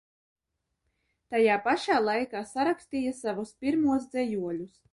[1.35, 4.75] Tajā pašā laikā sarakstīja savus pirmos dzejoļus.